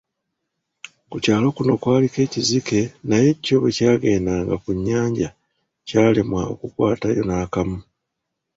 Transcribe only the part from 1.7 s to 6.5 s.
kwaliko ekizike naye kyo bwekyagenda ku nnyanja kyalemwa